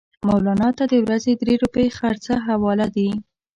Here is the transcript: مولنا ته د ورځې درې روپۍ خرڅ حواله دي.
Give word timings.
مولنا 0.27 0.69
ته 0.77 0.83
د 0.91 0.93
ورځې 1.05 1.31
درې 1.41 1.53
روپۍ 1.63 1.87
خرڅ 1.97 2.25
حواله 2.47 2.87
دي. 2.95 3.09